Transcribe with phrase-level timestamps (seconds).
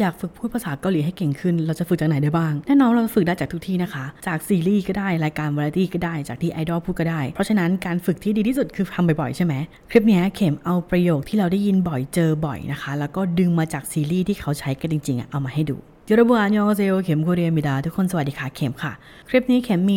[0.00, 9.54] อยากฝึกพูดภาษาเกาหลีให้เก่งขึ้น เราจะฝึกจากไหนได้บ้าง แน่นอนเราฝึกได้จากทุกที่นะคะ จากซีรีส์ก็ได้ รายการวาไรตี้ก็ได้ จากที่ไอดอลพูดก็ได้ เพราะฉะนั้นการฝึกที่ดีที่สุดคือทำบ่อยๆใช่ไหม
[9.90, 15.76] คลิปนี้เข็มเอาประโยคที่เราได้ยินบ่อยเจอบ่อยนะคะ แล้วก็ดึงมาจากซีรีส์ที่เขาใช้กันจริงๆอะเอามาให้ดู
[16.08, 18.92] ยรบุอันยองเซโอเข็มโคเรียมิดา ทุกคนสวัสดีค่ะ เข็มค่ะ
[19.28, 19.96] คลิปนี้เข็มมี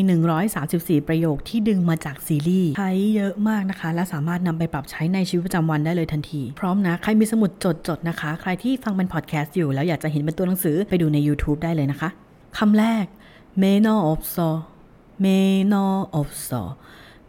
[0.54, 12.10] 134 ประโยคที่ดึงมาจากซีรีส์ใช้เยอะมากนะคะ และสามารถนำไปปรับใช้ในชีวิตประจำวันได้เลยทันที พร้อมนะ ใครมีสมุดจดจดนะคะ ใครที่ฟังเป็นพอดแคสต์อยู่ แล้วอยากจะเห็นเป็นตัวหนังสือไปดูใน YouTube ได้เลยนะคะ
[12.58, 13.06] คำแรก
[13.62, 14.50] m a n o of so
[15.24, 15.40] m a
[15.74, 15.86] n o
[16.20, 16.62] of so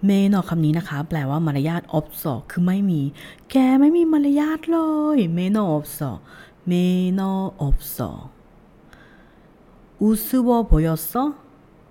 [0.06, 3.00] เมนอคำนี้นะคะ แปลว่ามารยาท 없어 คือไม่มี
[3.50, 4.78] แกไม่มีมารยาทเล
[5.16, 8.10] ย매너 없어 매너 없어
[9.99, 11.33] 우스워 보였어?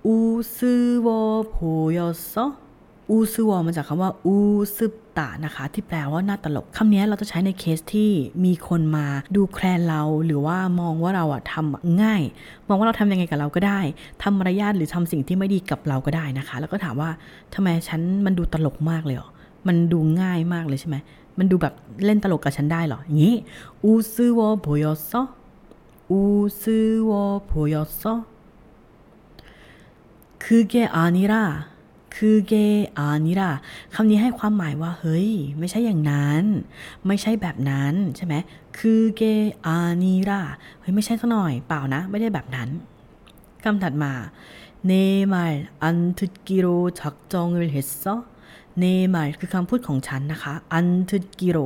[0.02, 2.68] 우스워 보였어?
[3.10, 4.34] อูซวอมาจากคำว่าอู
[4.76, 8.10] ซึบตะนะคะ ที่แปลว่าน่าตลกคำนี้เราจะใช้ในเคสที่
[8.44, 12.22] มีคนมาดูแคลนเรา หรือว่ามองว่าเราอะทำง่าย
[12.68, 13.80] มองว่าเราทำยังไงกับเราก็ได้
[14.22, 17.10] ทำมารยาทหรือทำสิ่งที่ไม่ดีกับเราก็ได้นะคะ แล้วก็ถามว่า
[17.54, 19.28] ทำไมฉันมันดูตลกมากเลยหรอ
[19.66, 20.96] มันดูง่ายมากเลยใช่ไหม
[21.38, 21.74] มันดูแบบ
[22.04, 23.34] เล่นตลกกับฉันได้หรออย่างนี้
[23.82, 25.22] อูซึวอโบยอซอ
[26.12, 28.24] 우스워 보였어?
[30.38, 31.68] 그게 아니라
[32.08, 33.60] 그게 아니라
[33.94, 36.44] คำนี้ให้ความหมายว่าเฮ้ยไม่ใช่อย่างนั้น
[37.06, 38.34] ไม่ใช่แบบนั้นใช่ไหม
[38.78, 39.22] คือเก
[39.66, 40.42] อานิรา
[40.80, 42.68] เฮ้ยไม่ใช่ซะหน่อยเปล่านะไม่ได้แบบนั้น
[43.60, 43.66] เน
[44.04, 44.14] มา
[48.79, 51.57] เนมาคือคำพูดของฉันนะคะอันทึกิโร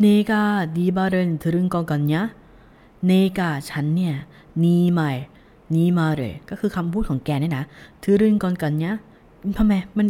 [0.00, 4.14] 내가 니 말을 들을 거 같냐 내가 ฉันเนี่ย
[4.62, 7.64] 니 말 니 말을ก็คือคำพูดของแกเนี่ยนะ
[8.02, 8.94] 들을 거 같냐
[9.58, 10.06] ทำไมมัน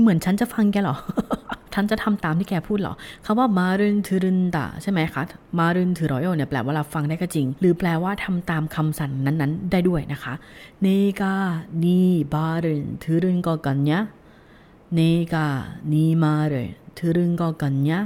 [0.00, 0.96] เหมือนฉันจะฟังแกหรอ
[1.74, 5.22] ฉันจะทำตามที่แกพูดหรอคาว่ามารุนทืรุนดาใช่ไหมคะ
[5.58, 10.32] มารุนทืรอยเนี่ยแปลว่าเราฟังได้ก็จริง หรือแปลว่าทำตามคำสั่งนั้นๆ ได้ด้วยนะคะ
[10.82, 10.88] เน
[11.20, 11.34] กา
[11.84, 12.00] นี
[12.34, 14.02] บารุนทืรุนก็กันเนี้ย
[14.94, 15.00] เน
[15.32, 15.46] กา
[15.92, 18.00] นีมารุนทืรุนก็กันเนี้ย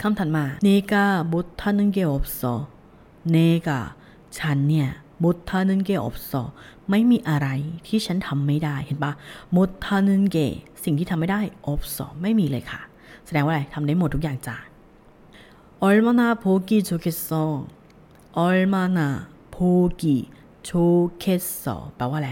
[0.00, 2.54] คำถัดมาเนกาบุตทานึงเกอ없어
[3.30, 3.80] เนกา
[4.38, 4.88] ฉันเนี่ย
[5.22, 6.42] มุทานึนเกออบซอ
[6.90, 7.48] ไม่มีอะไร
[7.86, 9.12] ที่ฉันทำไม่ได้เห็นปะ
[9.56, 10.38] มุทานึนเก
[10.84, 12.80] สิ่งที่ทำไม่ได้없어ไม่มีเลยค่ะ
[13.26, 14.56] แสดงว่าอะไรทำได้หมดทุกอย่างจ้ะ
[15.82, 18.82] 얼마나 보기 좋겠어 얼마나
[21.96, 22.30] แปลว่าอะไร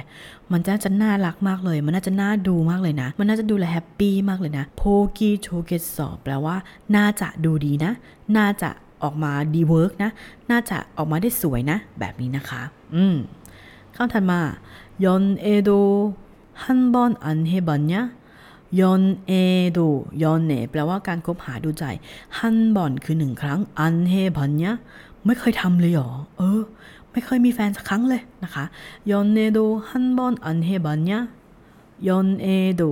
[0.52, 6.56] มันน่าจะน่ารักมากเลย มันน่าจะน่าดูมากเลยนะ มันน่าจะดูแล happy มากเลยนะ 보기 좋겠어แปลว่า
[6.96, 7.92] น่าจะดูดีนะ
[8.36, 8.70] น่าจะ
[9.02, 10.10] ออกมาดี work นะ
[10.50, 12.62] น่าจะออกมาได้สวยนะ แบบนี้นะคะ
[12.94, 13.16] อืม
[13.94, 14.40] คำถัดมา
[15.04, 15.70] 연애도
[16.62, 19.78] 한 번 안 해 봤냐 연애도
[20.22, 21.84] 연애 แปลว่าการคบหาดูใจ
[22.38, 24.72] 한 번 คือหนึ่งครั้ง 안 해 봤냐
[25.24, 26.60] ไม่เคยทำเลยหรอ เออ
[27.10, 28.64] ไม่เคยมีแฟนสักครั้งเลยนะคะ
[29.10, 32.82] 연애도 한 번 안 해 봤냐 연애도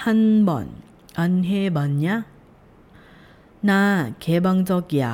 [0.00, 0.66] 한 번
[1.18, 5.06] 안 해 봤냐 나 개방적이야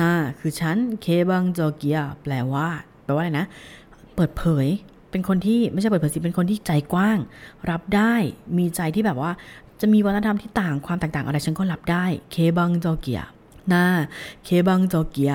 [0.00, 2.68] 나 คือฉัน เคบังจอเกีย แปลว่า
[3.04, 3.46] แปลว่าอะไรนะ
[4.14, 4.66] เปิดเผย
[5.10, 7.18] เป็นคนที่ไม่ใช่เปิดเผยสิ เป็นคนที่ใจกว้าง
[7.70, 8.14] รับได้
[8.58, 9.30] มีใจที่แบบว่า
[9.80, 13.22] จะมีวัฒนธรรมที่ต่าง ความแตกต่างอะไรฉันก็รับได้ เคบังจอเกีย
[13.72, 13.84] นา
[14.44, 15.34] เคบังจอเกีย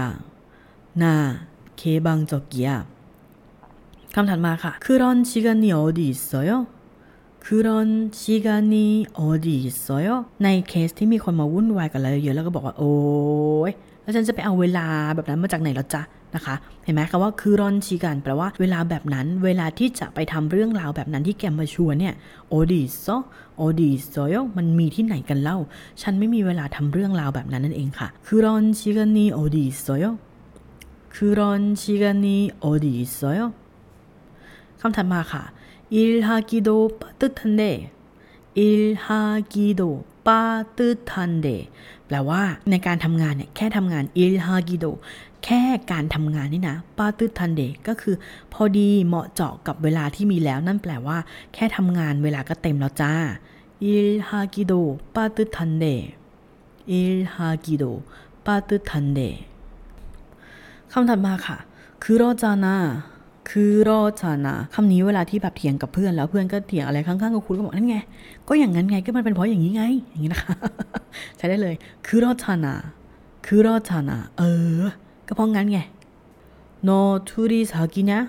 [1.04, 1.14] นา
[1.78, 2.72] เคบังจอเกีย
[4.16, 6.52] คำถัดมาค่ะ그런시간이어디있어요
[7.46, 7.70] 그런
[8.22, 8.76] 시간이
[9.20, 10.08] 어디있어요
[10.44, 12.94] ในเคสที่มีคนมาวุ่นวายกันเราเยอะแล้วก็บอกว่า โอ้
[13.70, 13.72] 요
[14.04, 14.86] แล้วฉันจะไปเอาเวลา
[15.16, 16.02] แบบนั้นมาจากไหนหรอจ๊ะ
[16.36, 22.14] นะคะ เห็นไหมคะว่า그런 시간 แปลว่าเวลาแบบนั้น เวลาที่จะไปทำเรื่องราวแบบนั้นที่แกมาชวนเนี่ย
[22.50, 23.06] 어디 있어
[23.58, 25.58] 어디 있어요 มันมีที่ไหนกันเล่า
[26.02, 33.40] ฉันไม่มีเวลาทำเรื่องราวแบบนั้นนั่นเองค่ะ 그런 시간이 어디 있어요 그런 시간이 어디 있어요
[34.82, 35.44] คำถัดมาค่ะ
[35.94, 36.70] 1하기도ากิโด
[37.00, 37.28] ปะตึ
[40.28, 40.42] ปา
[40.78, 41.48] ตืทันเด
[42.08, 44.86] แปลว่าในการทำงานเนี่ยแค่ทำงานอิลฮากิโด
[45.46, 45.62] แค่
[45.92, 48.16] การทำงานนี่นะปาตืทันเดก็คือ
[48.54, 51.18] พอดีเหมาะเจาะกับเวลาที่มีแล้ว นั่นแปลว่า
[51.54, 53.14] แค่ทำงานเวลาก็เต็มแล้วจ้า
[53.84, 54.74] อิลฮากิโด
[55.16, 55.86] ปาตืทันเด
[56.92, 57.84] อิลฮากิโด
[58.46, 59.20] ปาตืทันเด
[60.92, 61.58] คำถัดมาค่ะ
[62.04, 62.76] คือโรจานา
[63.50, 67.98] คือรอจนาคำนี้เวลาที่แบบเถียงกับเพื่อนแล้วเพื่อนก็เถียงอะไรข้างๆกับคุณก็บอกนั่นไง
[68.48, 70.56] ก็อย่างนั้นไงก็มันเป็นเพราะอย่างนี้ไง อย่างนี้นะคะ
[71.38, 71.76] ใช้ได้เลย
[72.06, 72.74] คือรอจนา
[73.46, 74.44] คือรอจนาเอ
[74.78, 74.82] อ
[75.28, 75.80] ก็เพราะงั้นไง
[76.84, 76.90] โน
[77.30, 78.20] ทูริสากินะ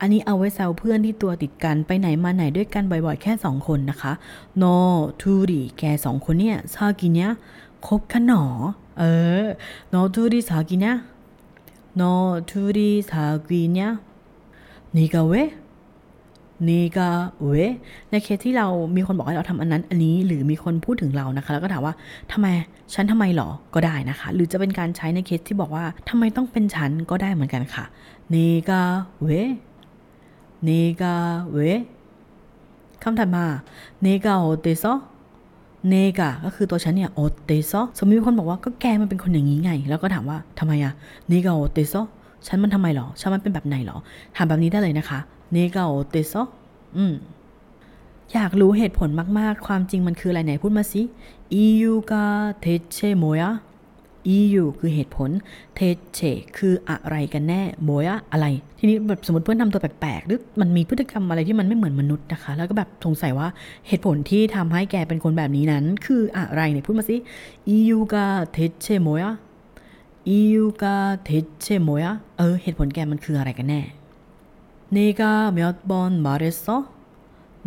[0.00, 4.12] อันนี้เอาไว้แซวเพื่อนที่ตัวติดกันไปไหนมาไหนด้วยกันบ่อยๆ แค่สองคนนะคะ
[4.58, 4.64] โน
[5.20, 7.30] ทูริแกสองคนเนี่ยซากิเนี่ย
[7.86, 8.44] คบกันหนอ
[8.98, 9.04] เอ
[9.42, 9.44] อ
[9.88, 10.92] โนทูริสากินะ
[11.96, 12.02] โน
[12.50, 13.90] ทูริสากิเนี่ย
[14.96, 17.52] 내가 왜 내가 왜
[18.10, 18.66] ในเคสที่เรา
[18.96, 21.94] มีคนบอกให้เราทำอันนั้นอันนี้หรือมีคนพูดถึงเรานะคะ แล้วก็ถามว่า
[22.32, 22.46] ทำไม
[22.94, 27.84] ฉันทำไมหรอก็ได้นะคะ หรือจะเป็นการใช้ในเคสที่บอกว่าทำไมต้องเป็นฉันก็ได้เหมือนกันค่ะ
[28.34, 28.80] 내가 왜
[29.22, 31.58] 내가 왜
[33.02, 33.44] คำถัดมา
[34.04, 40.92] 내가 어때서 내가 ก็คือตัวฉันเนี่ย어때서 สมมติมีคนบอกว่าก็แกมันเป็นคนอย่างนี้ไง แล้วก็ถามว่าทำไมอะ
[41.28, 41.94] 내가 어때서
[42.46, 43.98] ฉันมันทำไมหรอ ฉันมันเป็นแบบไหนหรอ
[44.36, 45.18] ถามแบบนี้ได้เลยนะคะ
[45.52, 46.34] 내가 어때서
[46.96, 47.14] อืม
[48.32, 49.08] อยากรู้เหตุผล
[49.38, 51.02] มาก ๆ ความจริงมันคืออะไรไหนพูดมาสิ
[51.64, 52.24] EU กา
[52.60, 53.50] เทเชโมยะ
[54.36, 55.30] EU คือเหตุผล
[55.74, 56.20] 대체
[56.58, 58.46] คืออะไรกันแน่뭐야 อะไร
[58.78, 63.48] ทีนี้แบบสมมติเพื่อนทำตัวแปลกๆ หรือมันมีพฤติกรรมอะไรที่มันไม่เหมือนมนุษย์นะคะ แล้วก็แบบสงสัยว่า
[63.86, 67.16] เหตุผลที่ทำให้แกเป็นคนแบบนี้นั้น คืออะไรเนี่ยพูดมาสิ
[67.76, 69.30] EU กาเทเชโมยะ EU กาเทเชโมยะ
[72.37, 73.81] เออ เหตุผลแกมันคืออะไรกันแน่
[74.95, 76.77] 내가몇번말했어?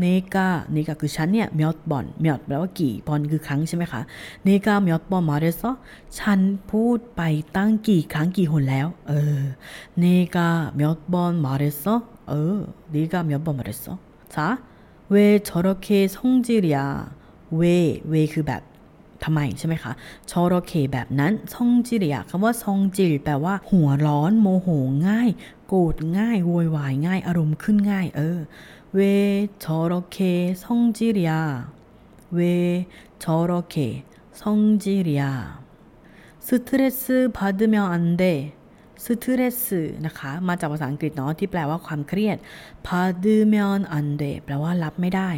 [0.00, 4.00] เนกาเนกาคือฉันเนี่ยเมียดบอนเมียดแปลว่ากี่บอนคือครั้งใช่ไหมคะ
[4.44, 5.71] เนกาเมียดบอนมาเรซอ
[6.19, 6.41] ฉัน
[6.71, 7.23] พูดไป
[7.56, 9.41] ตั้งกี่ครั้งกี่หนแล้ว เออ
[9.99, 10.05] เน
[10.35, 11.94] กาเมียดบอนมาเรซอ
[12.29, 12.56] เออ
[12.91, 13.93] เนกาเมียดบอนมาเรซอ
[14.35, 16.87] 자왜저렇게성질이야
[17.56, 17.62] เว
[18.11, 18.62] เวคือแบบ
[19.25, 19.93] ทำไมใช่ไหมคะ
[20.31, 24.69] ชอรเคแบบนั้นซองจิริยะคำว่าซองจิรแปลว่า หัวร้อนโมโห
[25.09, 25.31] ง่าย
[25.69, 28.38] โกรธง่ายโวยวายง่าย อารมณ์ขึ้นง่าย เออ
[28.94, 31.73] 왜 저렇게 성질이야?
[32.31, 32.87] 왜
[33.19, 35.65] 저렇게 성질이야?
[36.38, 38.55] 스트레스 받으면 안 돼.
[39.06, 42.38] ซึทเรสึนะคะ มาจากภาษาอังกฤษเนาะที่แปลว่าความเครียด
[42.86, 45.30] พาดูเมอนอันเดแปลว่ารับไม่ได้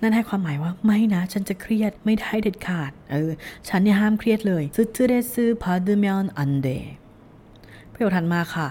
[0.00, 3.30] นั่นให้ความหมายว่าไม่นะ ฉันจะเครียดไม่ได้เด็ดขาด เออ
[3.68, 6.68] ฉันเนี่ยห้ามเครียดเลยซึทเรสึพาดูเมอนอันเด
[7.92, 8.68] ประโยคถัดมาค่ะ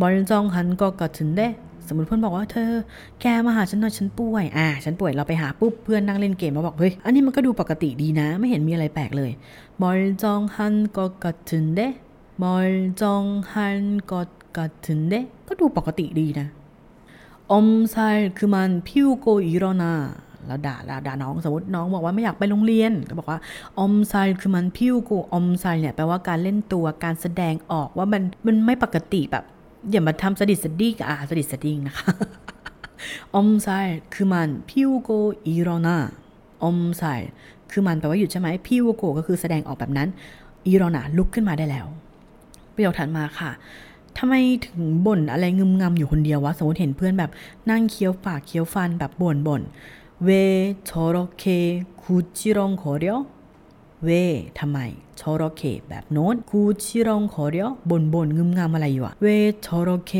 [0.00, 1.48] บอลจองหันก็กถึงได้
[1.88, 2.72] สมมติเพื่อนบอกว่าเธอ
[3.20, 9.30] แกมาหาฉันหน่อยฉันป่วย อ่า ฉันป่วยเราไปหาปุ๊บเพื่อนนั่งเล่นเกมมาบอกเฮ้ย อันนี้มันก็ดูปกติดีนะ ไม่เห็นมีอะไรแปลกเลย
[9.80, 11.88] บอลจองฮันก็กถึงได้
[12.43, 15.13] 멀쩡한것같은데
[15.47, 16.47] ก็ดูปกติดีนะ
[17.55, 19.93] 엄살그만피우고일어나
[20.47, 20.75] แล้วด่า
[21.07, 23.39] ด่าน้องสมมติน้องบอกว่าไม่อยากไปโรงเรียน ก็บอกว่า
[23.79, 29.43] อมไซคือมันพิวกูอมไซเนี่ยแปลว่าการเล่นตัวการแสดงออกว่ามันมันไม่ปกติแบบ
[29.91, 32.11] อย่ามาทำสดิดสดีกับอาสดิดสดิ้งนะคะ
[33.35, 33.67] อมไซ
[34.13, 35.09] คือมันพิวโก
[35.45, 35.97] อีโรนา
[36.63, 37.03] อมไซ
[37.71, 40.07] คือมันแปลว่าหยุดใช่ไหมพิวโกก็คือแสดงออกแบบนั้น
[40.67, 41.87] อีโรนาลุกขึ้นมาได้แล้ว
[42.76, 43.50] ประโยคถัดมาค่ะ
[44.18, 44.34] ทำไม
[44.66, 47.30] ถึงบ่นอะไรงึมงำอยู่คนเดียววะ สมมติเห็นเพื่อนแบบ
[47.70, 49.62] นั่งเคี้ยวปากเคี้ยวฟันแบบบ่นบ่น
[50.24, 51.44] 왜 저렇게
[52.02, 54.08] 구시렁거려 왜
[54.58, 54.78] ทำไม
[55.20, 60.12] 저렇게 แบบโน้น 구시렁거려 บ่นบ่นงึมงำอะไรอยู่อะ 왜 저렇게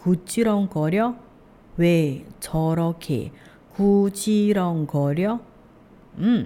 [0.00, 3.86] 구시렁거려 왜 저렇게
[4.20, 5.34] 구시렁거려
[6.20, 6.40] อืม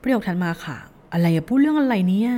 [0.00, 0.76] ประโยคถัดมาค่ะ
[1.12, 2.30] อะไรพูดเรื่องอะไรเนี่ย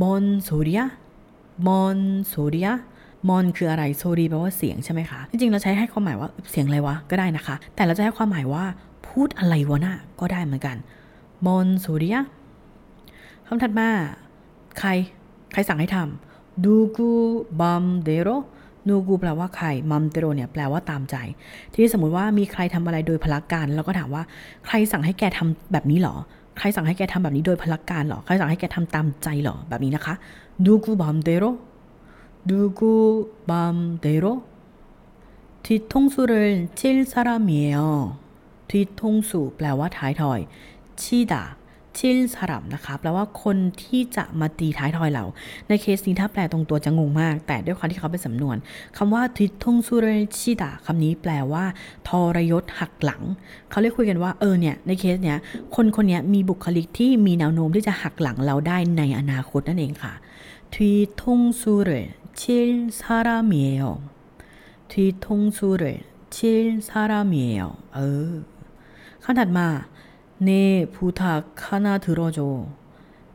[0.00, 8.64] 뭔 소리야 뭔 소리야 뭔 คืออะไร 소리 แปลว่าเสียงใช่ไหมคะ จริงๆ เราใช้ให้ความหมายว่าเสียงอะไรวะก็ได้นะคะ แต่เราจะให้ความหมายว่า
[9.08, 10.76] พูดอะไรวะน่ะก็ได้เหมือนกัน
[11.46, 12.18] 뭔 소리야
[13.46, 13.88] คำถัดมา
[14.78, 14.90] ใคร
[15.52, 18.28] ใครสั่งให้ทำ누구 맘대로
[18.88, 21.16] 누구 แปลว่าใคร 맘대로 เนี่ยแปลว่าตามใจ
[21.72, 24.22] ทีนี้สมมติว่ามีใครทำอะไรโดยพลักการเราก็ถามว่า
[24.66, 26.14] ใครสั่งให้แกทำแบบนี้หรอ
[26.59, 30.13] ใครสั่งให้แกทำแบบนี้โดยพลักการหรอ ใครสั่งให้แกทำตามใจหรอ แบบนี้นะคะ
[30.65, 31.43] นูกูมัมเตโร
[32.49, 32.93] นูกู
[33.49, 34.25] มัมเตโร
[35.63, 37.77] 뒤통수를칠사람이에요
[38.69, 40.39] 뒤통수แปลว่าท้ายถอย
[41.01, 41.43] ชีดา
[41.98, 45.24] ชิลสลับนะคะแปลว่าคนที่จะมาตีท้ายทอยเรา
[45.68, 48.56] ในเคสนี้ถ้าแปลตรงตัวจะงงมาก แต่ด้วยความที่เขาเป็นสำนวน
[48.96, 50.08] คำว่า 뒤통수를
[50.38, 51.64] 치다 คำนี้แปลว่า
[52.08, 53.22] ทรยศหักหลัง
[53.70, 55.38] เขาเรียกคุยกันว่าเออเนี่ยในเคสเนี้ย
[55.74, 60.12] คนคนนี้มีบุคลิกที่มีแนวโน้มที่จะหักหลังเราได้ในอนาคตนั่นเองค่ะ
[60.74, 61.90] 뒤통수를
[62.40, 65.84] 칠 사람이에요 뒤통수를
[66.36, 67.98] 칠 사람이에요 เอ
[68.30, 68.32] อ
[69.24, 69.68] คำถัดมา
[70.44, 72.40] 내 부탁 하나 들어줘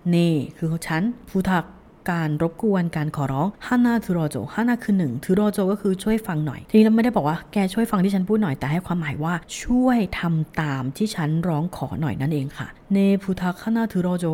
[0.10, 1.66] 내 คือฉันพูทัก
[2.12, 14.26] การรบกวนการขอร้องฮานาถือรอโจฮานาคือหนึ่งถือรอโจก็คือช่วยฟังหน่อย ทีนี้เราไม่ได้บอกว่าแกช่วยฟังที่ฉันพูดหน่อยแต่ให้ความหมายว่า ช่วยทำตามที่ฉันร้องขอหน่อยนั่นเองค่ะ เนพูทักฮานาถือรอโจ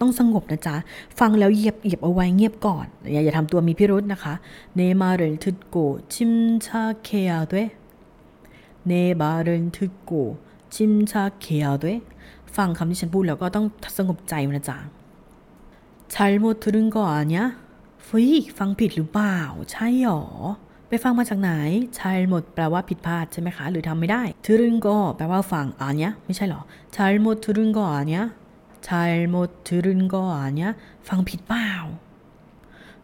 [0.00, 0.76] ต้องสงบนะจ๊ะ
[1.18, 4.34] ฟังแล้วเหยียบเหยียบเอาไว้เงียบก่อน อย่าอย่าทำตัวมีพิรุษนะคะ
[4.76, 5.76] เนมาเรนทึดโก
[6.12, 6.32] จิม
[6.66, 7.66] ชักเคยด้วย
[8.86, 10.12] เนมาเรนทึดโก
[10.74, 11.96] จิมชักเคยด้วย
[12.56, 14.78] ฟังคำที่ฉันพูดแล้วก็ต้องสงบใจนะจ๊ะ
[16.14, 17.44] 잘못들은거아니야
[18.04, 19.38] เฮ้ยฟังผิดหรือเปล่า
[19.72, 20.24] ใช่หรอ
[20.88, 21.50] ไปฟังมาจากไหน
[21.98, 26.60] ชายหมดแปลว่าผิดพลาดใช่ไหมคะ หรือทำไม่ได้ทรึงก็แปลว่าฟังอ่านเนี้ยไม่ใช่หรอ
[26.96, 28.26] ชายหมดทรึงก็อ่านเนี้ย
[28.87, 30.73] ชายหมดทรึงก็อ่านเนี้ย
[31.07, 31.69] ฟังผิดเปล่า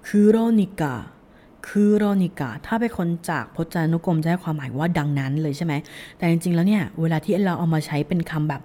[0.08, 5.74] 그러니까 그러니까 ถ้าเป็นคนจากพจนานุกรมจะให้ความหมายว่าดังนั้นเลยใช่ไหม
[6.18, 8.62] แต่จริงๆแล้วเนี่ย เวลาที่เราเอามาใช้เป็นคำแบบ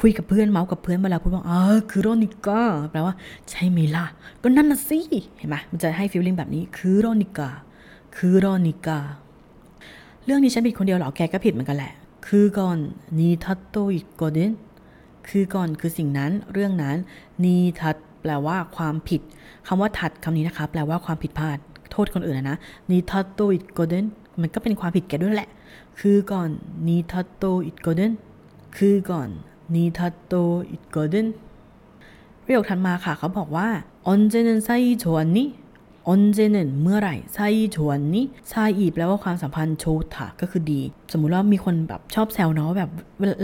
[0.00, 3.14] คุยกับเพื่อนเมาส์กับเพื่อนเวลาพูดว่าอ๋อ 그러니까 แปลว่า
[3.50, 4.04] ใช่ไหมล่ะ
[4.42, 4.98] ก็นั่นน่ะสิ
[5.36, 8.98] เห็นไหมมันจะให้ feeling แบบนี้ 그러니까 그러니까
[10.24, 11.92] เรื่องนี้ฉันผิดคนเดียวหรอแกก็ผิดเหมือนกันแหละ
[12.26, 12.78] คือก่อน
[13.18, 14.52] นีทัตโตอีกกอดิน
[15.29, 16.97] คือก่อนคือสิ่งนั้นเรื่องนั้น
[17.43, 19.21] นีทัตแปลว่าความผิด
[19.67, 21.57] คำว่าทัดคำนี้นะคะ แปลว่าความผิดพลาด
[21.91, 22.57] โทษคนอื่นนะนะ
[22.91, 24.05] นีทัตโตอีกกอดิน
[24.41, 25.49] มันก็เป็นความผิดแกด้วยแหละ
[25.99, 26.49] คือก่อน
[26.87, 28.11] นีทัตโตอีกกอดิน
[28.77, 29.29] คือก่อน
[29.75, 30.33] นีทัตโต
[30.69, 31.27] อีกกอดิน
[32.43, 33.67] ประโยคถัดมาค่ะเขาบอกว่า
[34.09, 35.45] 언제는사이좋았니
[36.08, 39.84] อนเจนเมื่อไหร่ซาอีชวนนี้ซาอีแปลว่าความสัมพันธ์โช
[40.14, 40.80] ตะก็คือดี
[41.12, 42.90] สมมุติว่ามีคนแบบชอบแซวเนาะแบบ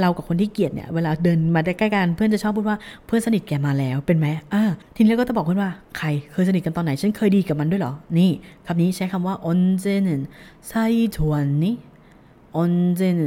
[0.01, 4.63] เรากับคนที่เกลียดเนี่ยเวลาเดินมาได้ใกล้กันเพื่อนจะชอบพูดว่าเพื่อนสนิทแกมาแล้วเป็นไหมอ่า
[4.97, 8.31] ทีนี้ก็จะบอกเพื่อนว่าใครเคยสนิทกันตอนไหนฉันเคยดีกับมันด้วยเหรอ นี่
[8.67, 10.09] คำนี้ใช้คำว่าอนเจน
[10.71, 11.75] ซาอีชวนนี้
[12.57, 13.21] อนเจน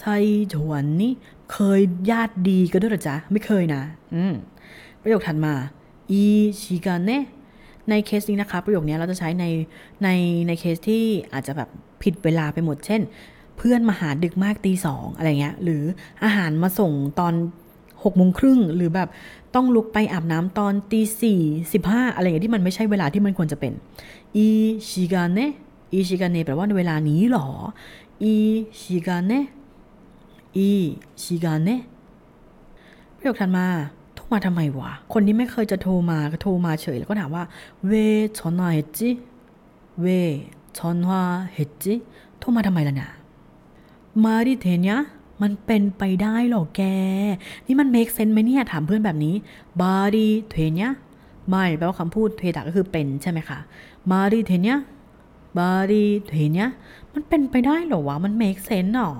[0.00, 1.12] ซาอีชวนนี้
[1.52, 3.82] เคยญาติดีกันด้วยหรอจ๊ะไม่เคยนะ
[4.14, 4.32] อืม
[5.02, 5.54] ประโยคถัดมา
[6.10, 6.22] อี
[6.60, 7.20] ชิกานเน่
[7.90, 9.44] ในเคสนี้นะคะ ประโยคนี้เราจะใช้ใน
[10.02, 10.08] ใน
[10.46, 11.68] ในเคสที่อาจจะแบบ
[12.02, 13.00] ผิดเวลาไปหมด เช่น
[13.56, 15.82] เพื่อนมาหาดึกมากตีสองอะไรเงี้ย หรือ
[16.24, 17.34] อาหารมาส่งตอน
[18.04, 19.08] หกโมงครึ่งหรือแบบ
[19.54, 21.40] ต้องลุกไปอาบน้ำตอนตีสี่
[21.72, 23.72] สิบห้าอะไรอย่างที่มันไม่ใช่เวลาที่มันควรจะเป็น
[24.36, 24.46] อี
[24.88, 25.38] ชิกาเน
[25.92, 27.48] อีชิกาเนแปลว่าในเวลานี้หรอ
[28.22, 28.34] อี
[28.80, 29.32] ชิกาเน
[30.56, 30.68] อี
[31.22, 31.68] ชิกาเน
[33.16, 33.66] ประโยคถัดมา
[34.32, 37.44] มาทำไมวะ คนที่ไม่เคยจะโทรมาก็โทรมาเฉยแล้วก็ถามว่า
[37.86, 37.92] เว
[38.38, 39.10] ชอนวาเฮจิ
[40.00, 40.06] เว
[40.76, 41.22] ชอนวา
[41.52, 41.94] เฮจิ
[42.38, 43.10] โทรมาทำไมล่ะนี่ย
[44.24, 44.98] มาริเทเนีย
[45.42, 46.82] มันเป็นไปได้หรอแก
[47.66, 49.34] นี่มัน make sense ไหมเนี่ย ถามเพื่อนแบบนี้
[49.82, 50.90] body เทเนีย
[51.48, 53.58] ไม่แปลว่าคำพูดเทตะก็คือเป็นใช่ไหมคะ
[54.10, 54.78] body เทเนีย
[55.58, 56.68] body เทเนีย
[57.14, 59.12] มันเป็นไปได้หรอวะ มัน make sense หรอ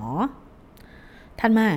[1.39, 1.67] ท่านมา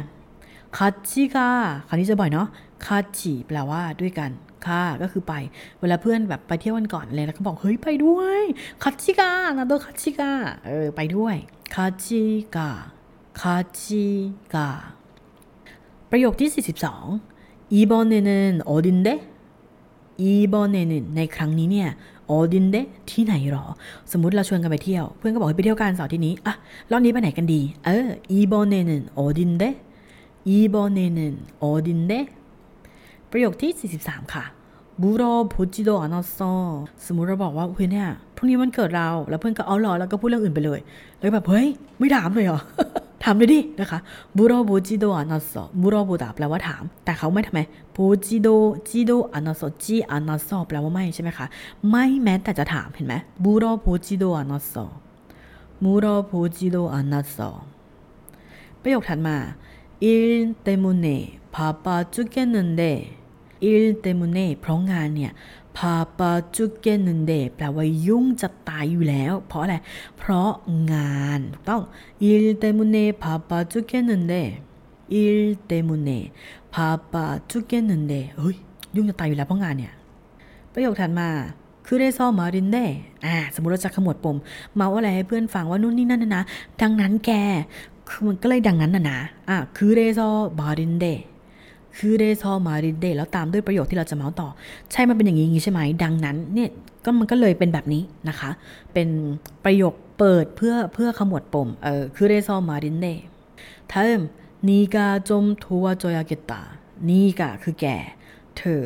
[0.77, 1.49] คาชิกา
[1.89, 2.49] คำนี้จะบ่อยเนาะ
[2.86, 4.32] คาชิแปลว่าด้วยกัน
[4.68, 5.34] ค่ะก็คือไป
[5.80, 8.42] เวลาเพื่อนแบบไปเที่ยวกันก่อนเลยแล้วก็บอกเฮ้ยไปด้วย
[8.84, 10.32] คาชิกานาโดคาชิกา
[10.68, 11.36] เออไปด้วย
[11.74, 12.24] คาชิ
[12.56, 12.70] กา
[13.40, 14.06] คาชิ
[14.54, 14.70] กา
[16.12, 17.22] ประโยคที่ 42
[17.78, 19.08] 이번에는 어딘데?
[20.18, 21.90] 이번에는 ในครั้งนี้เนี่ย
[22.32, 22.76] 어딘데
[23.10, 23.66] ที่ไหนหรอ
[24.12, 26.56] สมมุติเราชวนกันไปเที่ยว เพื่อนก็บอกให้ไปเที่ยวกันเสาร์ที่นี้อ่ะ
[26.92, 28.90] รอบนี้ไปไหนกันดี เออ 이번에는
[29.22, 29.64] 어딘데?
[30.54, 31.20] 이번에는
[31.60, 32.12] 어딘데?
[33.37, 34.45] ประโยคที่ 43 ค่ะ
[35.03, 35.23] บูโร
[35.53, 36.53] พูจิโดอนอซอ
[37.07, 40.81] สมมุติเราบอกว่าเฮ้ยเนี่ยพรุ่งนี้มันเกิดเราแล้วเพื่อนก็เอาหรอแล้วก็พูดเรื่องอื่นไปเลย
[41.21, 41.67] แล้วแบบเฮ้ย
[41.99, 42.61] ไม่ถามเลยเหรอ
[43.25, 43.99] ถามเลยดินะคะ
[44.37, 47.61] บูโรบูจิโดอนอส물어보다 แปลว่าถาม แต่เขาไม่ทำไม
[47.97, 48.49] 보지도
[48.89, 51.47] 지도 않았어 지 않았어 แปลว่าไม่ใช่ไหมคะ
[51.91, 53.15] ไม่แม้แต่จะถามเห็นไหม
[53.45, 54.75] บูโรบูจิโดอนอส
[55.83, 57.39] บูโรบูจิโดอนอส
[58.81, 59.37] ประโยคถัดมา
[60.03, 61.19] อิลเตมุเน่
[61.55, 62.85] พาปาจุเกนเนเด
[64.72, 65.32] าะงานเนี่ย
[65.80, 66.20] 바빠
[66.56, 69.76] 죽겠는데 แปลว่ายุ่งจะตายอยู่แล้ว เพราะอะไร
[70.18, 70.52] เพราะ
[70.94, 71.82] งานถูกต้อง
[72.26, 72.28] 일
[72.64, 74.34] 때문에 바빠 죽겠는데
[75.16, 75.18] 일
[75.70, 76.10] 때문에
[76.74, 77.14] 바빠
[77.52, 78.56] 죽겠는데 เฮ้ย
[78.96, 79.94] ยุ่งจะตายอยู่แล้วเพราะงานเนี่ย
[80.74, 81.30] ประโยคถัดมา
[81.88, 82.78] 그래서 말인데
[83.26, 84.38] อ่า สมมติเราจะขมวดปม
[84.76, 86.44] เมาอะไรให้เพื่อนฟังว่านู่นนี่นั่นนะนะ
[86.82, 87.32] ดังนั้นแก
[88.10, 89.88] คือมันก็เลยดังนั้นนะนะ อ่ะ 그
[91.97, 94.49] คือเดซอมาดิเดแล้วตามด้วยประโยคที่เราจะเมาส์ต่อ
[94.93, 96.71] ใช่ มันเป็นอย่างนี้ใช่ไหม ดังนั้นเนี่ย
[97.05, 98.51] ก็มันก็เลยเป็นแบบนี้นะคะ
[98.93, 99.09] เป็น
[99.65, 103.07] ประโยคเปิดเพื่อเพื่อขมวดปม เออคือเดซอมาดิเด
[103.91, 104.23] ถ้าเอิม
[104.69, 106.61] นีกาจมทัวจอยาเกตตา
[107.09, 107.97] นีกาคือแก่
[108.57, 108.83] เธอ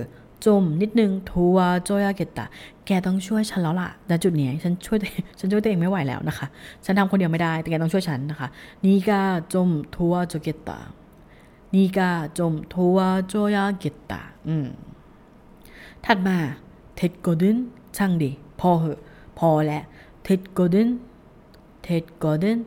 [0.46, 2.44] จมนิดนึงทัวโจยาเกตตา
[2.86, 4.98] แกต้องช่วยฉันแล้วล่ะณจุดนี้ฉันช่วย
[5.38, 6.46] ฉันช่วยตัวเองไม่ไหวแล้วนะคะ
[6.84, 8.48] ฉันทำคนเดียวไม่ได้ แต่แกต้องช่วยฉันนะคะ
[8.84, 9.22] นีกา
[9.54, 10.78] จมทัวโจเกตตา
[11.74, 12.98] นี่ก็จมทัว
[13.32, 14.66] จอยาเกตะอืม
[16.04, 16.36] ถัดมา
[16.96, 17.56] เท็ดกดึน
[17.96, 19.00] ช่างดิพอเหอะ
[19.38, 19.82] พอแล้ว
[20.24, 20.88] เท็ดกดึน
[21.82, 22.58] เท็ดกดึน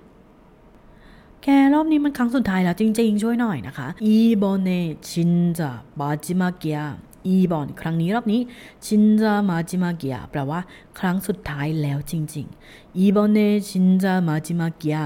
[1.41, 4.69] แกรอบนี้มันครั้งสุดท้ายแล้วจริงๆ ช่วยหน่อยนะคะอีบอนเน
[5.09, 6.79] ชินจาบาจิมาเกีย
[7.27, 8.41] อีบอนครั้งนี้รอบนี้
[8.85, 10.59] ชินจามาจิมาเกียแปลว่า
[10.99, 14.97] ครั้งสุดท้ายแล้วจริงๆอีบอนเนชินจามาจิมาเกีย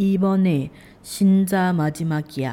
[0.00, 0.48] อีบอนเน
[1.12, 2.50] ชินจามาจิมาเกีย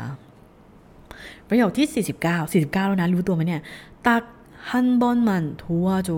[1.47, 3.61] ประโยคที่ 49 49 แล้วนะ รู้ตัวไหมเนี่ย
[4.07, 4.23] ตัก
[4.69, 6.11] ฮันบอนมันทัวโจ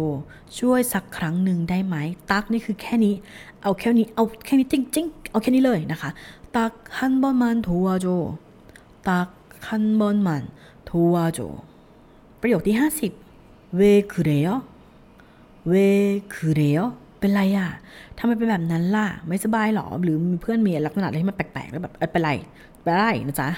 [0.57, 1.95] ช่วยสักครั้งหนึ่งได้ไหม
[2.31, 3.13] ตักนี่คือแค่นี้
[3.61, 6.09] เอาแค่นี้ เอาแค่นี้จริงๆ เอาแค่นี้เลยนะคะ
[6.55, 8.07] ตักฮันบอนมันทัวโจ
[9.09, 9.29] ตัก
[9.67, 10.43] ฮันบอนมัน
[10.89, 11.39] ทัวโจ
[12.41, 12.75] ประโยคที่
[13.23, 14.47] 50เวคือเรย
[15.67, 15.73] เว
[16.33, 16.79] คือเรย
[17.19, 17.69] เป็นไรอะ
[18.17, 22.31] ทำไมเป็นแบบนั้นล่ะ ไม่สบายหรอ หรือมีเพื่อนมีลักษณะอะไรที่มันแปลกๆ แล้วแบบเป็นไร
[22.83, 23.49] เป็นไรนะจ๊ะ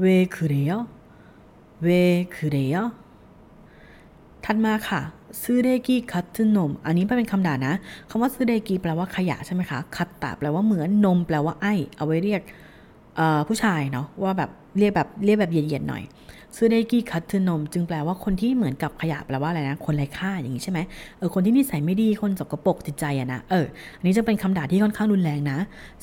[0.00, 0.72] เวคือเดีย
[1.82, 1.88] เว
[2.34, 2.76] คือเดีย
[4.44, 5.00] ถัดมาค่ะ
[5.42, 7.74] ซื้อเดกิคัตตนม อันนี้เป็นคำด่านะ
[8.10, 12.42] คำว่าซื้อเดกิแปลว่าขยะใช่ไหมคะ คัตตาแปลว่าเหมือน นมแปลว่าไอ เอาไว้เรียก
[13.48, 16.02] ผู้ชายเนาะว่าแบบเรียกแบบเรียกแบบเย็นๆหน่อย
[16.56, 20.80] ซื้อเรกิคัตตนมจึงแปลว่าคนที่เหมือนกับขยะแปลว่าอะไรนะ คนไร้ค่าอย่างนี้ใช่ไหม
[21.18, 23.66] เออคนที่นิสัยไม่ดีคนสกปรกจิตใจอะนะเออ
[23.98, 25.58] อันนี้จะเป็นคำด่าที่ค่อนข้างรุนแรงนะ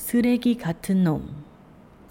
[0.06, 1.22] ซื้อเรกิคัตตนม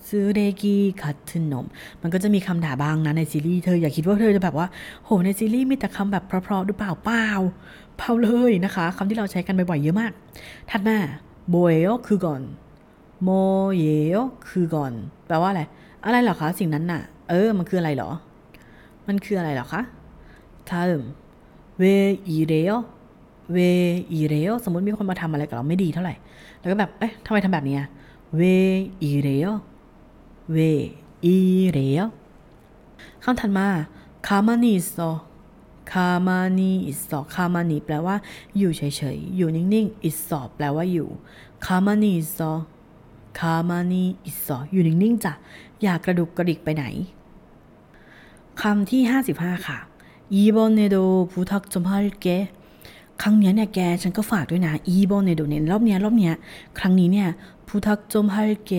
[0.10, 1.66] ซื้อเรกีคัตทึนนม
[2.02, 4.68] มันก็จะมีคำด่าบ้างนะในซีรีส์เธออย่าคิดว่าเธอจะแบบว่า
[5.06, 7.28] โหในซีรีส์มีแต่คำแบบเพราะๆหรือเปล่าเปล่า
[7.98, 10.12] เปล่าเลยนะคะคำที่เราใช้กันบ่อยๆเยอะมาก
[10.70, 10.98] ถัดมา
[11.50, 12.42] โบเอโอคือก่อน
[13.24, 13.30] โม
[13.78, 14.18] เยโอ
[14.50, 14.92] คือก่อน
[15.28, 15.64] แปลว่าอะไร
[16.04, 18.10] อะไรเหรอคะ สิ่งนั้นน่ะ เออ มันคืออะไรหรอ
[19.08, 19.82] มันคืออะไรหรอคะ
[20.70, 21.04] ทาม
[21.78, 21.84] เว
[22.28, 22.72] อีเรโอ
[23.54, 23.58] เว
[24.12, 26.16] อีเรโอสมมติมีคนมาทำอะไรกับเราไม่ดีเท่าไหร่
[26.60, 27.78] แล้วก็แบบ เอ๊ะทำไมทำแบบนี้
[28.36, 32.00] 왜 이래요 왜 이래
[33.24, 33.68] คำถัดมา
[34.28, 34.98] 가만있어
[35.92, 38.16] 가만히 있어 가만히 แปลว่า
[38.58, 38.82] อยู่เฉ
[39.16, 41.08] ยๆ อยู่นิ่งๆ 있어 แปลว่าอยู่
[41.66, 42.40] 가만있어
[43.40, 45.34] 가만히 있어 อยู่นิ่งๆจ้ะ
[45.82, 46.86] อย่ากระดุกกระดิกไปไหน
[48.62, 49.02] คำที่
[49.34, 49.78] 55 ค่ะ
[50.34, 50.98] 이번에도
[51.32, 52.28] 부탁 좀 할게
[53.22, 56.34] ครั้งนี้เนี่ยแกฉันก็ฝากด้วยนะ이번에도 เนี่ยรอบเนี้ยรอบเนี้ย
[56.80, 57.30] ครั้งนี้เนี่ย
[57.68, 58.72] 부탁 좀 할게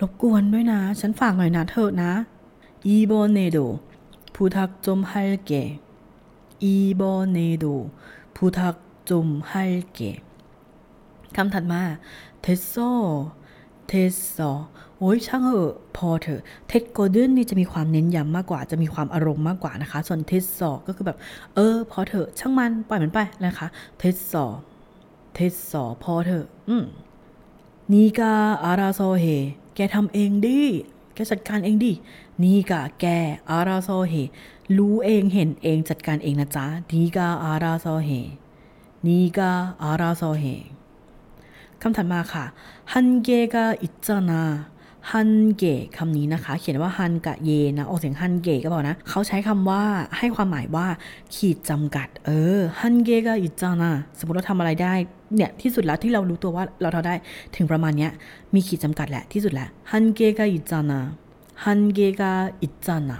[0.00, 2.12] รบกวนด้วยนะ ฉันฝากหน่อยนะเถอะนะ
[2.86, 3.58] 이번에도
[4.34, 5.52] 부탁 좀 할게
[6.62, 7.64] 이번에도
[8.36, 8.76] 부탁
[9.08, 10.00] 좀 할게
[11.36, 11.82] คำถัดมา
[12.40, 12.74] 됐어
[13.94, 14.50] 됐어
[14.98, 21.18] โอ้ยช่างเหอะพอเถอะ됐거든 นี่จะมีความเน้นย้ำมากกว่าจะมีความอารมณ์มากกว่านะคะ ส่วน 됐어 ก็คือแบบ
[21.54, 23.66] เออ พอเถอะช่างมันปล่อยมันไปนะคะ
[23.98, 26.84] 됐어 됐어 พอเถอะ อืม
[27.92, 29.26] 네가 알아서 해
[29.74, 30.60] แกทำเองดิ
[31.14, 31.92] แกจัดการเองดิ
[32.42, 33.06] 네가 แก
[33.50, 34.14] 알아서 해
[34.76, 38.10] รู้เองเห็นเองจัดการเองนะจ๊ะ네가 알아서 해
[39.06, 39.50] นี่กา
[39.82, 40.44] อาราโซเฮ
[41.82, 42.44] คำถัดมาค่ะ
[42.92, 44.42] ฮันเกกาอิจนา
[45.12, 45.64] ฮันเก
[45.96, 49.82] คำนี้นะคะ เขียนว่าฮันกะเยนะออกเสียงฮันเกก็บอกนะ เขาใช้คำว่า
[50.18, 50.86] ให้ความหมายว่า
[51.34, 54.94] ขีดจำกัด เออฮันเกกาอิจานาสมมติเราทำอะไรได้
[55.34, 57.14] เนี่ยที่สุดแล้วที่เรารู้ตัวว่าเราทำได้
[57.56, 58.10] ถึงประมาณเนี้ย
[58.54, 61.00] มีขีดจำกัดแหละที่สุดแล้วฮันเกกาอิจานา
[61.64, 63.18] ฮันเกกาอิจานา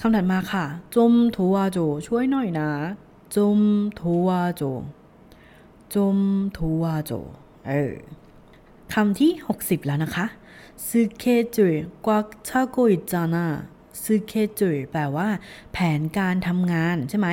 [0.00, 2.68] คำถัดมาค่ะจมโทวาโจช่วยหน่อยนะ
[3.36, 3.58] จม
[3.94, 4.62] โทวาโจ
[5.94, 6.18] จม
[6.52, 7.12] โทวโจ
[7.68, 7.94] เออ
[8.92, 10.26] คำที่ 60 แล้วนะคะ
[10.86, 11.24] สเค
[11.56, 11.66] จู
[12.06, 13.46] กวักชาโกอิจานา
[14.02, 15.28] สเคจูแปลว่า
[15.72, 17.28] แผนการทำงานใช่ไหม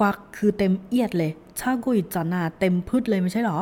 [0.00, 3.58] กวักคือเต็มเอียดเลยชาโกอิจานาเต็มพืชเลยไม่ใช่หรอ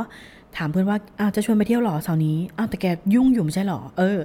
[0.57, 4.19] ถามเพื่อนว่าอาจะชวนไปเที่ยวหรอเสาร์นี้อ้าวแต่แกยุ่งอยู่ไม่ใช่หรอ เออ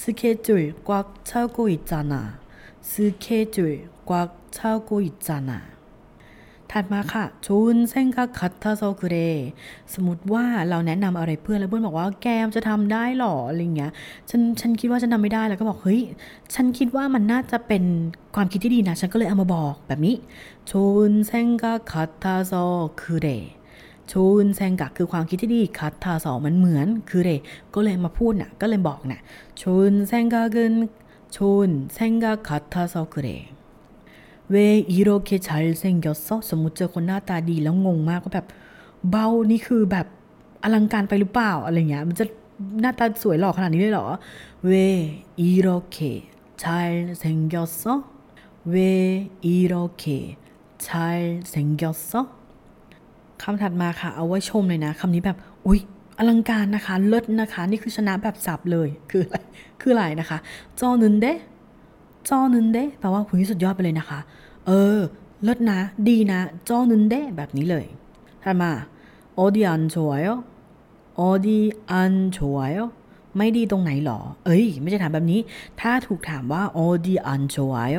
[0.00, 5.58] 스케줄 꽉 차고 있잖아 스케줄 꽉 차고 있잖아
[6.72, 9.16] ถัดมาค่ะ 좋은 생각 같아서 그래
[9.94, 13.92] สมมติว่าเราแนะนำอะไรเพื่อนแล้วเพื่อนบอกว่าแกจะทำได้หรออะไรเงี้ย
[14.30, 16.00] ฉันฉันคิดว่าฉันทำไม่ได้แล้วก็บอกเฮ้ย
[16.54, 17.84] ฉันคิดว่ามันน่าจะเป็น
[18.36, 20.16] ความคิดที่ดีนะ ฉันก็เลยเอามาบอกแบบนี้
[20.70, 22.52] 좋은 생각 같아서
[23.00, 23.28] 그래
[24.12, 27.30] 좋은 생각 คือความคิดที่ดี 같아서 มันเหมือน 그래
[27.74, 29.20] ก็เลยมาพูดนะ่ะก็เลยบอกนะ่ะ
[29.60, 30.72] 좋은 생각인
[31.36, 33.30] 좋은 생각 같아서 그래
[35.46, 38.46] 잘생겼어 สมมุติเจอคนหน้าตาดีแล้วงงมากก็แบบ
[39.10, 40.06] เบ้านี่คือแบบ
[40.62, 42.24] อลังการไปหรือเปล่าอะไรเงี้ยมันจะ
[42.80, 44.06] หน้าตาสวยหล่อขนาดนี้เลยเหรอ
[44.66, 45.98] 왜 이렇게
[46.62, 47.82] 잘생겼어
[48.70, 50.04] 왜 이렇게
[50.86, 52.12] 잘생겼어
[53.42, 55.80] คำถัดมาค่ะเอาไว้ชมเลยนะคำนี้แบบ อุ๊ย
[56.18, 59.36] อลังการนะคะ เลิศนะคะ นี่คือชนะแบบสับเลย คืออะไร
[59.80, 60.38] คืออะไรนะคะ
[60.80, 61.26] จอนึนเด
[62.28, 64.20] จอนึนเดแปลว่าหุยสุดยอดไปเลยนะคะ
[64.66, 64.98] เออ
[65.44, 67.86] เลิศนะ ดีนะ จอนึนเดแบบนี้เลย
[68.42, 68.72] ถัดมา
[69.38, 70.26] อดีอันชัวโย
[71.20, 71.58] อดี
[71.90, 72.72] อันชวย
[73.36, 75.40] ไม่ดีตรงไหนหรอ เอ้ย ไม่ใช่ถามแบบนี้
[75.80, 77.90] ถ้าถูกถามว่าอดีอันชวย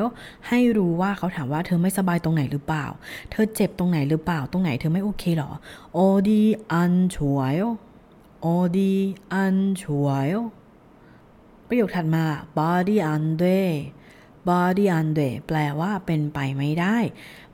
[0.48, 2.86] ให้รู้ว่าเขาถามว่าเธอไม่สบายตรงไหนหรือเปล่า
[3.30, 5.50] เธอเจ็บตรงไหนหรือเปล่า ตรงไหนเธอไม่โอเคหรอ
[5.96, 7.60] อดีอันชัวโย
[8.44, 8.92] อดี
[9.32, 10.28] อันชวย
[11.68, 12.24] ประโยคถัดมา
[12.58, 13.70] body and day
[14.49, 16.97] body and day แปลว่าเป็นไปไม่ได้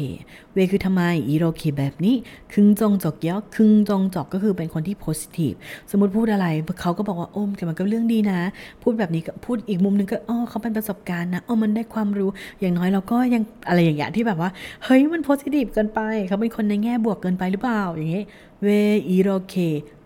[0.53, 2.15] 왜 คือทำไม 이렇게 แบบนี้
[2.53, 5.57] 긍정적이야 긍정적 ก็คือเป็นคนที่ positive
[5.91, 6.47] สมมติพูดอะไร
[6.81, 8.39] เขาก็บอกว่าโอ้มแต่มันก็เรื่องดีนะ
[8.81, 12.29] พูดแบบนี้ก็พูดอีกมุมหนึงก็อ๋อเขาเป็นประสบการณ์นะอ๋อมันได้ความรู้
[12.61, 14.49] อย่างน้อยเราก็ยังอะไรอย่างเงี้ยที่แบบว่า
[14.83, 18.25] เฮ้ยมัน positive เกินไป เขาเป็นคนในแง่บวกเกินไปหรือเปล่าอย่างเงี้ย
[18.63, 18.67] เว
[19.09, 19.55] อีโรเค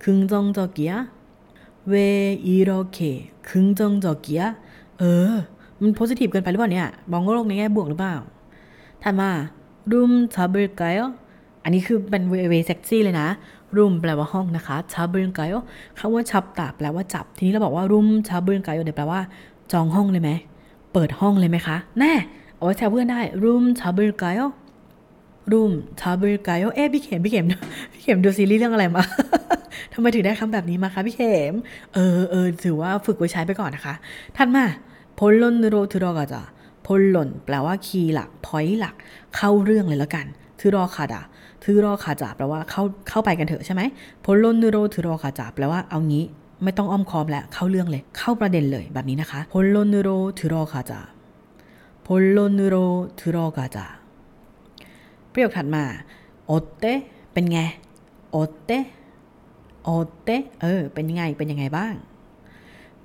[0.04, 1.02] คึงจงจอกเยอะ
[1.90, 1.94] เว
[2.46, 3.00] อีโรเค
[3.50, 4.52] คึงจงจอกเยอะ
[5.00, 5.34] เออ
[5.82, 8.16] มันโพสิทีฟเกินไปหรือเปล่าเนี่ยมองโลกในแง่บวกหรือเปล่า
[9.03, 9.31] ถัดมา
[9.93, 11.05] room จับ을까요
[11.65, 13.29] อันนี้คือเป็นเวเวเซ็กซี่เลยนะ
[13.77, 15.59] room แปลว่าห้องนะคะจับ을까요
[15.99, 19.21] คำว่าชับตาแปลว่าจับ ทีนี้เราบอกว่า room จับ을까요เนี่ยแปลว่า
[19.73, 20.31] จองห้องเลยไหม
[20.93, 22.13] เปิดห้องเลยไหมคะ แน่
[22.57, 24.47] เอาไว้แทนเพื่อนได้ room 잡을까요
[25.53, 27.47] room 잡을까요เอ๊ะพี่เข็มพี่เข็ม
[27.93, 29.03] พี่เข็มดูซีรีส์เรื่องอะไรมา
[29.93, 31.55] ทำไมถึงได้คำแบบนี้มาคะพี่เข็ม
[31.95, 33.95] เออเออถือว่าฝึกไว้ใช้ไปก่อนนะคะ
[34.37, 34.67] ถัดมา
[35.17, 36.33] 본론으로 들어가자
[36.88, 38.96] พลหล่น แปลว่าคีย์หลักพอยต์หลัก
[39.36, 40.26] เข้าเรื่องเลยแล้วกัน
[40.60, 41.22] ทือรอคาดา
[41.64, 43.82] ทือรอคาจาแปลว่าเข้าเข้าไปกันเถอะใช่ไหม
[44.26, 46.24] พลหล่นนูโรทือรอคาจาแปลว่าเอางี้
[46.64, 51.00] ไม่ต้องอ้อมค้อมแล้วเข้าเรื่องเลย เข้าประเด็นเลยแบบนี้นะคะพลหล่นนูโรทือรอคาจา
[52.08, 52.78] พลหล่นนูโร
[53.20, 53.86] ทือรอคาจา
[55.32, 55.84] ประโยคถัดมา
[56.46, 56.86] โอเต
[57.34, 57.60] เป็นไง
[58.32, 58.72] โอเต
[59.84, 59.90] โอ
[60.22, 60.30] เต
[60.62, 61.94] เออเป็นยังไงเป็นยังไงบ้าง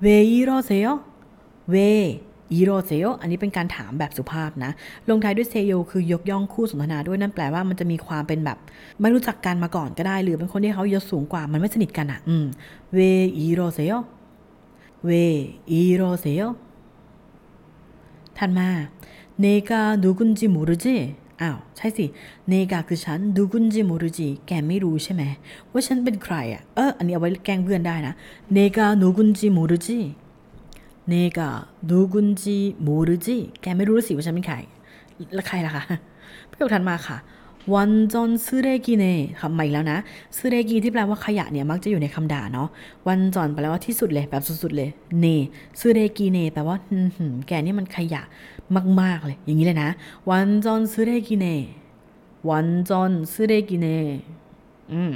[0.00, 4.70] 왜 이러세요 왜 이러세요 อันนี้เป็นการถามแบบสุภาพนะ
[5.08, 8.58] ลงท้ายด้วย 세요 คือยกย่องคู่สนทนาด้วยนั่นแปลว่ามันจะมีความเป็นแบบ
[9.00, 12.20] ไม่รู้จักกันมาก่อนก็ได้ หรือเป็นคนที่เขายศสูงกว่ามันไม่สนิทกันอะ่ะ
[12.94, 12.98] เว
[13.38, 13.92] อีโรเซโย
[15.04, 15.10] เว
[15.70, 18.68] อีโรเซโท่านมา
[19.40, 20.96] เนกาดูกุนจิมูรุจิ
[21.40, 22.06] อ้าว ใช่สิ
[22.48, 25.22] เนกาคือฉันดูกุนจิมูรุจิ แกไม่รู้ใช่ไหม
[25.70, 28.14] ว่าฉันเป็นใครอะ เออ อันนี้เอาไว้แกล้งเพื่อนได้นะ
[28.52, 29.98] เนกาหนูกุนจิมูรุจิ
[31.08, 31.50] เนกา
[31.88, 34.56] นูกุนจิโมรุจิแกไม่รู้สิว่าฉันเป็นใคร
[35.34, 35.84] แล้วใครล่ะคะ
[36.50, 37.16] ประโยคถัดมาค่ะ
[37.74, 39.98] วันจอนซึเรกิเน่คำใหม่แล้วนะ
[40.36, 42.68] ซึเรกิที่แปลว่าขยะเนี่ยมักจะอยู่ในคำด่าเนาะ
[43.08, 45.38] วันจอนแปลว่าที่สุดเลยแบบสุดๆเลยเน่
[45.80, 48.22] ซึเรกิเน่แปลว่าหืมแกนี่มันขยะ
[49.00, 49.90] มากๆเลย อย่างนี้เลยนะ
[50.30, 51.56] วันจอนซึเรกิเน่
[52.50, 53.98] วันจอนซึเรกิเน่
[54.92, 55.14] อืม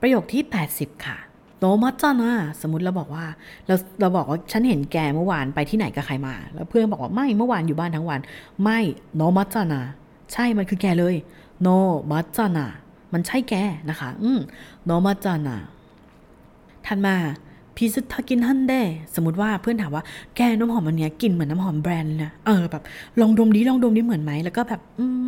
[0.00, 0.42] ประโยคที่
[0.74, 1.16] 80 ค่ะ
[1.64, 3.24] โตมัจจานะสมมติเราบอกว่า
[3.66, 8.20] เราเราบอกว่าฉันเห็นแกเมื่อวานไปที่ไหนกับใครมา แล้วเพื่อนบอกว่าไม่เมื่อวานอยู่บ้านทั้งวัน
[8.62, 8.78] ไม่
[9.16, 9.82] โนมัจจานะ
[10.32, 11.14] ใช่มันคือแกเลย
[11.62, 11.68] โน
[12.10, 12.66] มัจจานะ
[13.12, 13.54] มันใช่แก
[13.90, 14.40] นะคะ อืม
[14.84, 15.56] โนมัจจานะ
[16.86, 17.14] ถัดมา
[17.76, 18.72] พิซึทากินฮันเด
[19.14, 20.02] สมมติว่าเพื่อนถามว่า
[20.36, 22.82] แกน้ำหอมอันเนี้ยกลิ่นเหมือนน้ำหอมแบรนด์นะเออแบบ
[23.20, 25.26] ลองดมดิลองดมดิเหมือนไหมแล้วก็แบบ อืม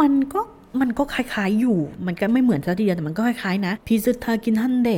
[0.00, 0.40] มันก็
[0.80, 4.90] มันก็คล้ายๆอยู่ มันก็ไม่เหมือนซะทีเดียวแต่มันก็คล้ายๆนะพิซึทากินฮันเด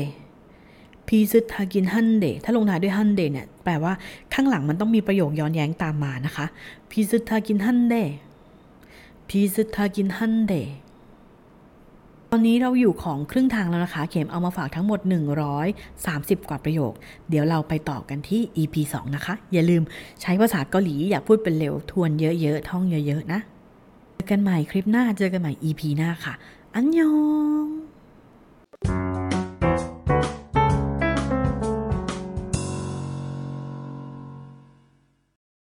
[1.09, 3.93] พีซึทากินฮันเดถ้าลงท้ายด้วยฮันเดเนี่ยแปลว่า
[4.35, 6.47] ข้างหลังมันต้องมีประโยคย้อนแย้งตามมานะคะ
[6.91, 7.95] พีซึทากินฮันเด
[9.29, 10.55] พีซึทากินฮันเด
[12.31, 15.01] ตอนนี้เราอยู่ของครึ่งทางแล้วนะคะ เข็มเอามาฝากทั้งหมด
[15.75, 16.93] 130 กว่าประโยค
[17.29, 19.83] เดี๋ยวเราไปต่อกันที่ EP 2 นะคะ อย่าลืม
[20.23, 23.41] ใช้ภาษาเกาหลีอย่าพูดเป็นเร็ว ทวนเยอะๆ ท่องเยอะๆ นะ
[24.15, 26.35] เจอกันใหม่คลิปหน้า เจอกันใหม่ EP หน้าค่ะ
[26.75, 27.13] อันยอ
[27.65, 27.67] ง